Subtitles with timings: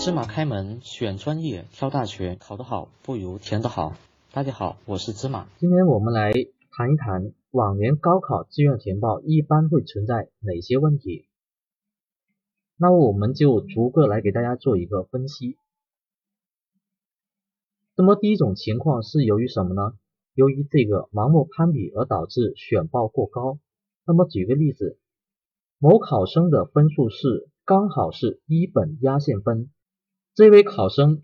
[0.00, 3.94] 芝麻开门，选专业，挑大学，考得好不如填得好。
[4.32, 5.48] 大家好，我是芝麻。
[5.58, 6.32] 今天我们来
[6.70, 11.26] 谈一谈往年高考志愿填报一般会存在哪些问题。
[12.76, 15.56] 那么我们就逐个来给大家做一个分析。
[17.96, 19.98] 那么第一种情况是由于什么呢？
[20.32, 23.58] 由于这个盲目攀比而导致选报过高。
[24.06, 24.96] 那么举个例子，
[25.78, 29.68] 某考生的分数是刚好是一本压线分，
[30.38, 31.22] 这位考生。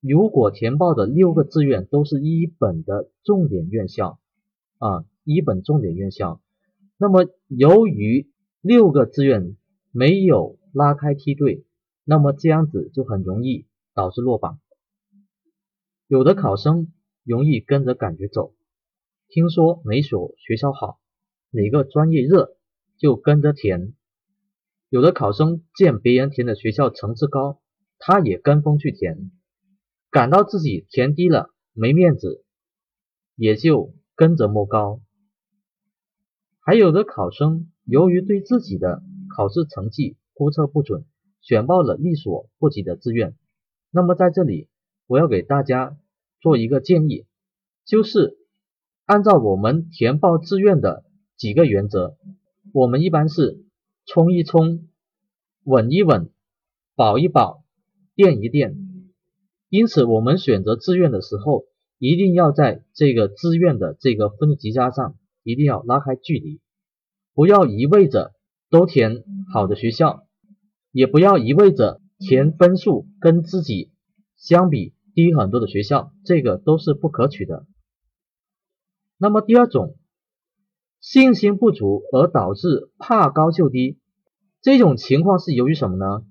[0.00, 4.18] 如果填报的六个志愿都是一本的重点院校
[4.78, 6.40] 啊，一本重点院校，
[6.98, 8.28] 那么由于
[8.60, 9.56] 六个志愿
[9.92, 11.64] 没有拉开梯队，
[12.02, 14.58] 那么这样子就很容易导致落榜。
[16.08, 18.52] 有的考生容易跟着感觉走，
[19.28, 20.98] 听说哪所学校好，
[21.52, 22.56] 哪个专业热
[22.98, 23.94] 就跟着填。
[24.88, 27.60] 有的考生见别人填的学校层次高，
[27.98, 29.30] 他也跟风去填。
[30.10, 32.44] 感到自己填低了没面子，
[33.34, 35.00] 也就跟着摸高。
[36.60, 39.02] 还有的考生由于对自己的
[39.36, 41.04] 考试成绩估测不准，
[41.40, 43.36] 选报了力所不及的志愿。
[43.90, 44.68] 那么在这里，
[45.06, 45.96] 我要给大家
[46.40, 47.26] 做一个建议，
[47.84, 48.38] 就是
[49.04, 51.04] 按照我们填报志愿的
[51.36, 52.16] 几个原则，
[52.72, 53.64] 我们一般是
[54.06, 54.88] 冲一冲，
[55.62, 56.30] 稳一稳，
[56.94, 57.64] 保一保，
[58.16, 58.74] 垫一垫。
[59.68, 61.66] 因此，我们选择志愿的时候，
[61.98, 66.60] 一定要在这个志愿的这个分数级差上，一定要拉开距离，
[67.34, 68.32] 不要一味着
[68.70, 70.26] 都填好的学校，
[70.92, 73.92] 也不要一味着填分数跟自己
[74.36, 77.66] 相比低很多的学校，这个都是不可取的。
[79.18, 79.96] 那么第二种，
[81.00, 83.98] 信心不足而导致怕高就低，
[84.62, 86.24] 这种情况是由于什么呢？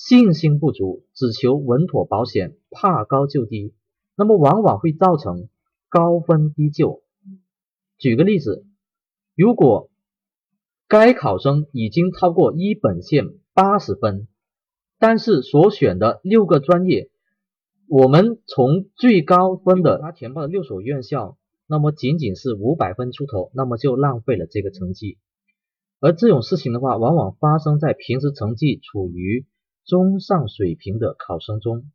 [0.00, 3.74] 信心不足，只求稳妥保险，怕高就低，
[4.16, 5.48] 那么往往会造成
[5.88, 7.02] 高分低就。
[7.98, 8.64] 举个例子，
[9.34, 9.90] 如果
[10.86, 14.28] 该考生已经超过一本线八十分，
[15.00, 17.10] 但是所选的六个专业，
[17.88, 21.36] 我们从最高分的他填报的六所院校，
[21.66, 25.18] 那么仅仅是五百分出头，那么就浪费了这个成绩。
[25.98, 29.44] 而这种事情的话，往往发生在平时成绩处于。
[29.88, 31.90] 中上水平的考生中，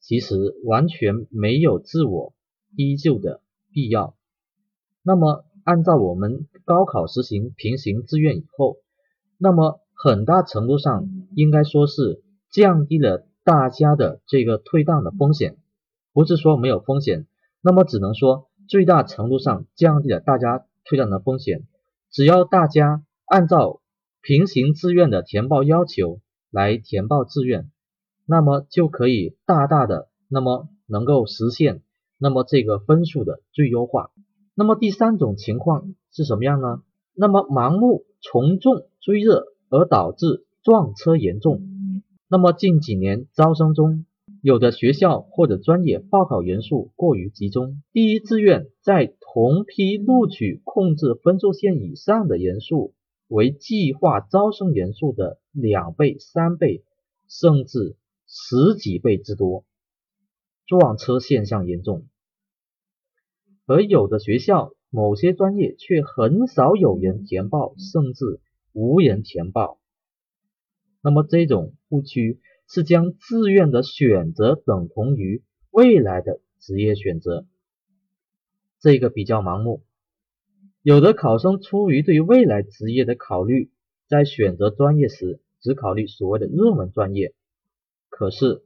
[0.00, 2.34] 其实完全没有自我
[2.74, 4.16] 依旧的必要。
[5.04, 8.78] 那么，按照我们高考实行平行志愿以后，
[9.38, 15.56] 那么很大程度上应该说是降低了大家的这个退档的风险。
[16.12, 17.28] 不是说没有风险，
[17.60, 21.64] 那么只能说最大程度上降低了大家退档的风险。
[22.10, 23.80] 只要大家按照
[24.20, 26.20] 平行志愿的填报要求。
[26.50, 27.70] 来填报志愿，
[28.26, 31.82] 那么就可以大大的那么能够实现
[32.18, 34.10] 那么这个分数的最优化。
[34.54, 36.82] 那么第三种情况是什么样呢？
[37.14, 41.60] 那么盲目从众追热而导致撞车严重。
[42.28, 44.06] 那么近几年招生中，
[44.42, 52.94] 有的学校或者专业报考人数过于集中，第一志愿在同批录取控制分数线以上的人数。
[53.28, 56.84] 为计划招生人数的两倍、三倍，
[57.28, 57.96] 甚至
[58.26, 59.64] 十几倍之多，
[60.66, 62.06] 撞车现象严重。
[63.66, 68.40] 而有的学校某些专业却很少有人填报，甚至
[68.72, 69.78] 无人填报。
[71.02, 77.46] 那么这种误区是将志愿的选择等同于未来的职业选择，
[78.80, 79.82] 这个比较盲目。
[80.82, 83.70] 有的考生出于对未来职业的考虑，
[84.08, 87.34] 在选择专业时只考虑所谓的热门专业，
[88.08, 88.64] 可是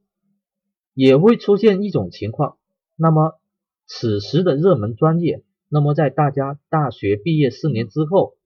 [0.95, 2.57] 也会出现一种情况，
[2.97, 3.39] 那么
[3.87, 8.37] 此时的热门专业，那么在大家大学毕业四年之后，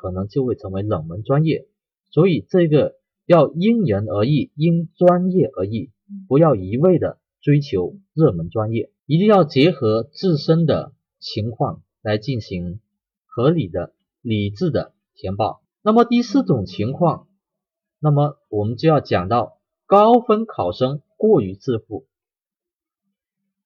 [0.00, 1.66] 可能就会成为冷门专业，
[2.10, 2.96] 所以这个
[3.26, 5.90] 要因人而异，因专业而异，
[6.28, 12.80] 不要一味的追求热门专业，一定要结合自身的情况来进行。
[13.28, 13.92] 合理的、
[14.22, 15.60] 理智的填报。
[15.82, 17.28] 那么第四种情况，
[17.98, 22.06] 那么我们就要讲到高分考生过于自负。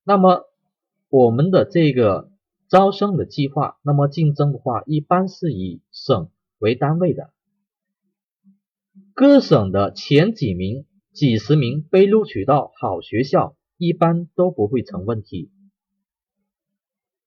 [0.04, 0.44] 那么
[1.08, 2.30] 我们的这个
[2.68, 7.32] 招生的计划，那么竞争的话，一般是以省为单位的，
[9.14, 15.50] 各省的前几名、几十名被录取到好学校，一般都不会成问题。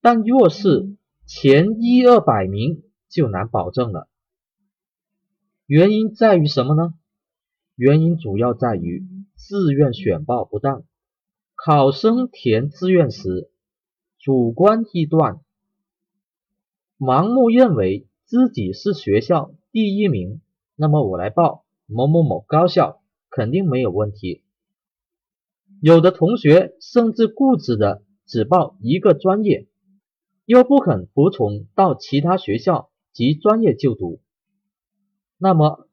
[0.02, 4.10] 但若是前一二百名就难保证了，
[5.66, 6.94] 原因在于什么呢？
[7.76, 9.08] 原因主要在于
[9.38, 10.84] 志愿选报不当，
[11.56, 13.50] 考生填志愿时
[14.20, 15.40] 主观臆断，
[17.00, 20.42] 盲目认为自己是学校第一名，
[20.76, 24.44] 那么我来报某某某高校肯定没有问题。
[25.82, 29.68] 有的同学甚至固执的只报一个专业，
[30.46, 34.20] 又不肯服从到其他学校及专业就读，
[35.44, 35.90] 那么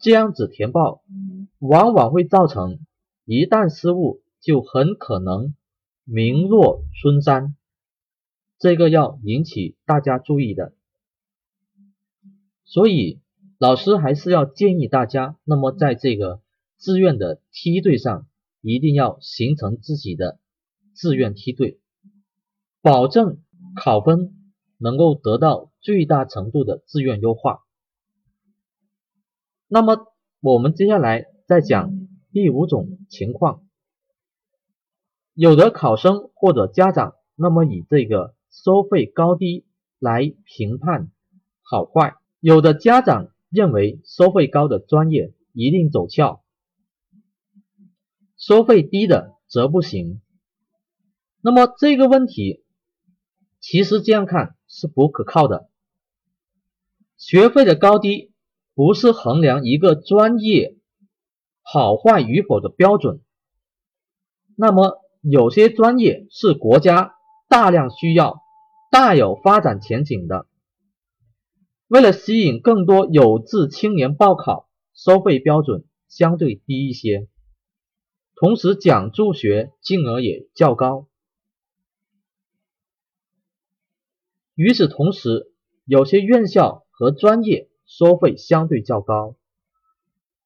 [0.00, 1.02] 这样子填报，
[1.58, 2.78] 往往会造成
[3.26, 5.54] 一旦失误，就很可能
[6.04, 7.54] 名落孙山，
[8.58, 10.72] 这个要引起大家注意的。
[12.64, 13.20] 所以
[13.58, 16.40] 老师还是要建议大家，那么在这个
[16.78, 18.26] 志愿的梯队上。
[18.62, 20.40] 一定要形成自己的
[20.92, 21.78] 志愿梯队，
[22.82, 23.38] 保证
[23.76, 24.34] 考分
[24.76, 27.60] 能够得到最大程度的志愿优化。
[29.68, 33.64] 那么我们接下来再讲第五种情况，
[35.34, 39.66] 有的考生或者家长，那么以这个收费高低
[39.98, 41.10] 来评判
[41.62, 46.42] 好坏，有的家长认为收费高的专业一定走俏。
[48.36, 50.20] 收费低的则不行。
[51.40, 52.62] 那么这个问题，
[53.60, 55.68] 其实这样看是不可靠的。
[57.16, 58.32] 学费的高低
[58.76, 60.76] 不是衡量一个专业
[61.62, 63.22] 好坏与否的标准。
[64.54, 67.14] 那么有些专业是国家
[67.48, 68.42] 大量需要、
[68.90, 70.46] 大有发展前景的，
[71.88, 77.28] 为了吸引更多有志青年报考，收费标准相对低一些。
[78.34, 81.08] 同时，奖助学金额也较高。
[84.54, 85.50] 与此同时，
[85.86, 89.36] 有些院校和专业收费相对较高，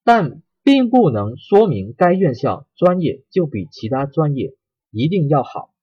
[0.05, 4.55] 但并不能说明该院校专业就比其他专业
[4.91, 5.75] 一定要好。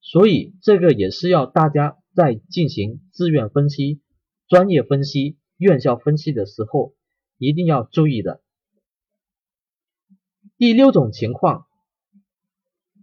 [0.00, 4.00] 所以，这个也是要大家在进行志愿分析、
[4.46, 6.94] 专业分析、院校分析的时候
[7.36, 8.40] 一定要注意的。
[10.56, 11.66] 第六种情况，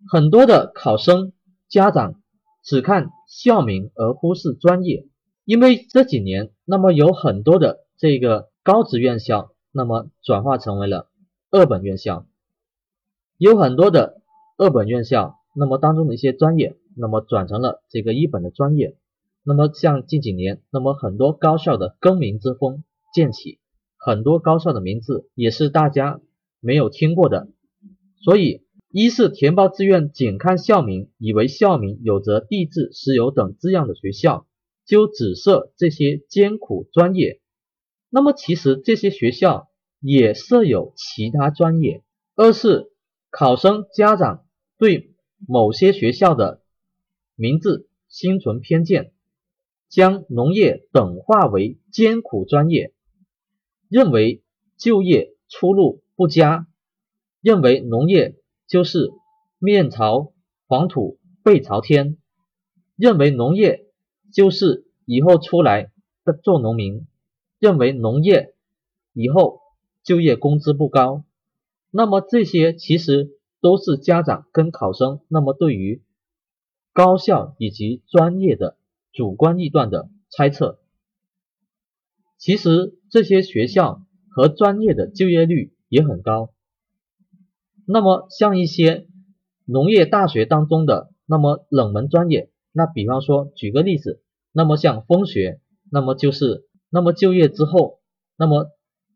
[0.09, 1.33] 很多的考生
[1.67, 2.23] 家长
[2.63, 5.07] 只看校名而忽视专业，
[5.43, 11.07] 因为这几年，那么有很多的这个高职院校，那么转化成为了
[11.51, 12.25] 二本院校，
[13.37, 14.21] 有很多的
[14.57, 18.97] 二本院校，那么当中的一些专业，那么转成了这个一本的专业，
[19.43, 22.83] 那么像近几年，那么很多高校的更名之风
[23.13, 23.59] 渐起，
[23.97, 26.19] 很多高校的名字也是大家。
[26.61, 27.47] 没有听过的，
[28.23, 34.47] 所以一是填报志愿仅看校名，以为校名有着地质、石油等字样的学校。
[34.85, 37.41] 就只设这些艰苦专业，
[38.09, 42.03] 那么其实这些学校也设有其他专业。
[42.35, 42.91] 二是
[43.29, 44.45] 考生家长
[44.77, 45.13] 对
[45.47, 46.61] 某些学校的
[47.35, 49.11] 名字心存偏见，
[49.89, 52.93] 将农业等化为艰苦专业，
[53.89, 54.43] 认为
[54.77, 56.03] 就业出路。
[56.17, 56.65] 不佳，
[57.41, 58.37] 认为农业
[58.69, 59.11] 就是
[59.59, 60.31] 面朝
[60.65, 62.17] 黄土背朝天，
[62.95, 63.84] 认为农业
[64.35, 65.91] 就是以后出来
[66.25, 67.07] 的做农民，
[67.57, 68.53] 认为农业
[69.13, 69.61] 以后
[70.03, 71.23] 就业工资不高，
[71.89, 76.01] 那么这些其实都是家长跟考生那么对于
[76.91, 78.75] 高校以及专业的
[79.13, 80.79] 主观臆断的猜测。
[82.37, 85.71] 其实这些学校和专业的就业率。
[85.87, 86.49] 也很高。
[87.85, 89.07] 那么像一些
[89.65, 94.23] 农业大学当中的那么冷门专业，那比方说举个例子，
[94.57, 95.59] 那么像风学，
[95.91, 97.99] 那么就是那么就业之后，
[98.37, 98.67] 那么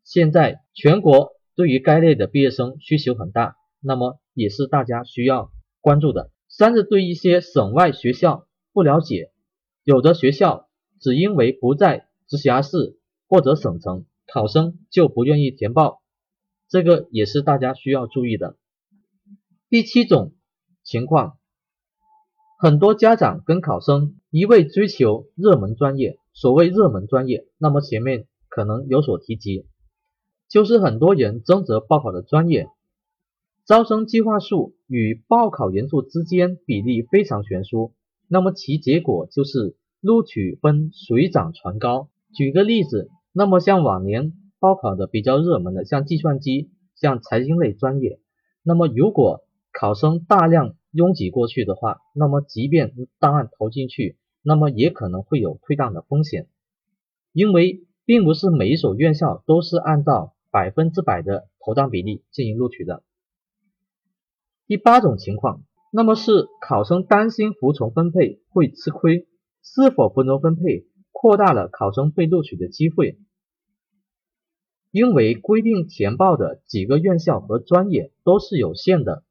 [0.04, 6.30] 现在全国对于该类的毕业生需求很大，那么也是大家需要关注的。
[6.50, 9.32] 三是对一些省外学校不了解，
[9.82, 10.68] 有的学校
[11.00, 16.02] 只因为不在直辖市或者省城，考生就不愿意填报。
[16.68, 18.58] 这个也是大家需要注意的。
[19.70, 20.34] 第七种
[20.82, 21.38] 情况，
[22.62, 26.18] 很多家长跟考生一味追求热门专业。
[26.34, 29.64] 所谓热门专业，那么前面可能有所提及，
[30.46, 32.68] 就是很多人争着报考的专业，
[33.64, 37.94] 招生计划数与报考人数之间比例非常悬殊，
[38.28, 42.10] 那么其结果就是录取分水涨船高。
[42.34, 44.34] 举个例子，那么像往年。
[44.58, 48.20] 报考的比较热门的，像计算机、像财经类专业，
[48.62, 49.40] 那么如果
[49.72, 56.48] 考生大量拥挤过去的话，那么即便档案投进去，那么也可能会有退档的风险，
[57.32, 63.04] 因为并不是每一所院校都是按照百分之百的投档比例进行录取的。
[64.66, 69.28] 第八种情况，那么是考生担心服从分配会吃亏，
[69.62, 73.18] 是否服从分配扩大了考生被录取的机会？
[74.90, 79.22] 因为规定填报的几个院校和专业都是有限的。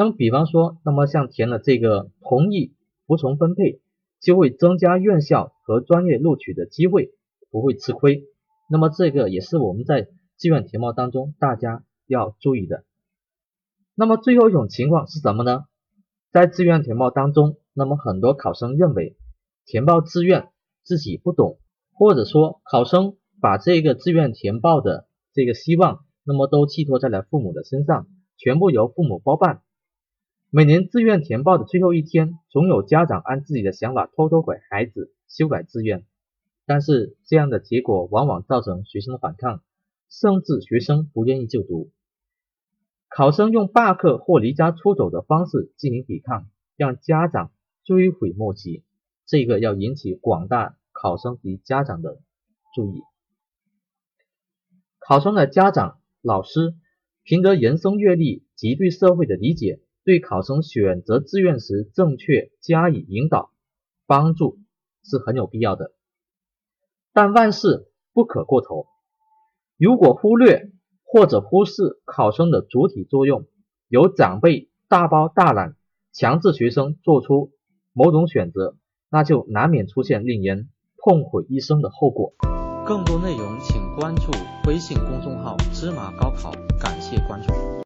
[0.00, 2.72] 那么比方说，那么像填了这个同意
[3.06, 3.82] 服从分配，
[4.18, 7.10] 就会增加院校和专业录取的机会，
[7.50, 8.24] 不会吃亏。
[8.70, 12.84] 那么这个也是我们在志愿填报当中大家要注意的。
[13.94, 15.66] 那么最后一种情况是什么呢？
[16.32, 19.18] 在志愿填报当中，那么很多考生认为
[19.66, 20.48] 填报志愿
[20.82, 21.58] 自己不懂，
[21.92, 28.06] 或者说考生把这个志愿填报的这个希望，那么都寄托在了父母的身上，
[28.38, 29.60] 全部由父母包办。
[30.52, 36.04] 每年志愿填报的最后一天，总有家长按自己的想法偷偷给孩子修改志愿，
[36.66, 39.62] 但是这样的结果往往造成学生的反抗，
[40.08, 41.92] 甚至学生不愿意就读。
[43.08, 47.52] 考生用罢课或离家出走的方式进行抵抗，让家长
[47.84, 48.82] 追悔莫及。
[49.26, 52.18] 这个要引起广大考生及家长的
[52.74, 53.02] 注意。
[54.98, 56.74] 考生的家长、老师
[57.22, 59.78] 凭着人生阅历及对社会的理解，
[60.10, 63.52] 对考生选择志愿时正确加以引导、
[64.08, 64.58] 帮助
[65.04, 65.92] 是很有必要的。
[67.12, 68.88] 但万事不可过头，
[69.78, 70.72] 如果忽略。
[71.12, 73.48] 或者忽视考生的主体作用，
[73.88, 75.74] 由长辈大包大揽，
[76.12, 77.50] 强制学生做出
[77.92, 78.76] 某种选择，
[79.10, 82.34] 那就难免出现令人痛悔一生的后果。
[82.86, 84.30] 更多内容请关注
[84.68, 87.69] 微信公众号“芝麻高考”，感谢关注。